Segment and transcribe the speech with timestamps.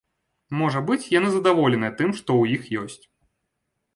[0.59, 3.03] Можа быць, яны задаволеныя тым, што ў іх ёсць.